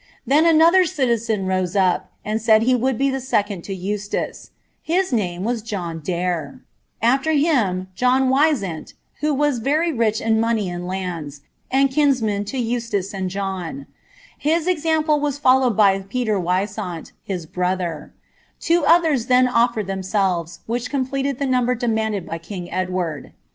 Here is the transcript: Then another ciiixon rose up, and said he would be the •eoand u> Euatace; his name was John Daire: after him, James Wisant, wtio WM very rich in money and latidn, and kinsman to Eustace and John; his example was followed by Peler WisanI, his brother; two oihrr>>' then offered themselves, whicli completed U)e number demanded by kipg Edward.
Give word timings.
Then 0.25 0.47
another 0.47 0.81
ciiixon 0.85 1.45
rose 1.47 1.75
up, 1.75 2.11
and 2.25 2.41
said 2.41 2.63
he 2.63 2.73
would 2.73 2.97
be 2.97 3.11
the 3.11 3.19
•eoand 3.19 3.67
u> 3.69 3.93
Euatace; 3.95 4.49
his 4.81 5.13
name 5.13 5.43
was 5.43 5.61
John 5.61 5.99
Daire: 5.99 6.61
after 7.03 7.33
him, 7.33 7.87
James 7.93 8.31
Wisant, 8.33 8.93
wtio 9.21 9.37
WM 9.37 9.61
very 9.63 9.91
rich 9.91 10.19
in 10.19 10.39
money 10.39 10.71
and 10.71 10.85
latidn, 10.85 11.39
and 11.69 11.91
kinsman 11.91 12.45
to 12.45 12.57
Eustace 12.57 13.13
and 13.13 13.29
John; 13.29 13.85
his 14.39 14.65
example 14.65 15.19
was 15.19 15.37
followed 15.37 15.77
by 15.77 15.99
Peler 15.99 16.39
WisanI, 16.39 17.11
his 17.21 17.45
brother; 17.45 18.11
two 18.59 18.81
oihrr>>' 18.81 19.27
then 19.27 19.47
offered 19.47 19.85
themselves, 19.85 20.61
whicli 20.67 20.89
completed 20.89 21.39
U)e 21.39 21.45
number 21.47 21.75
demanded 21.75 22.25
by 22.25 22.39
kipg 22.39 22.69
Edward. 22.71 23.33